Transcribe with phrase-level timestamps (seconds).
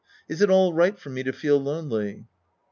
[0.27, 2.25] Is it all right for me to feel lonely